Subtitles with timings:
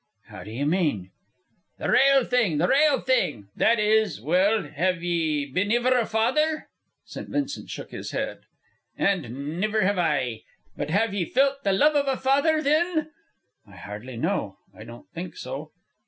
[0.29, 1.11] "How do you mean?"
[1.77, 6.69] "The rale thing, the rale thing that is well, have ye been iver a father?"
[7.05, 7.29] St.
[7.29, 8.39] Vincent shook his head.
[8.97, 10.41] "And niver have I.
[10.75, 13.11] But have ye felt the love iv a father, thin?"
[13.67, 14.57] "I hardly know.
[14.73, 15.69] I don't think so."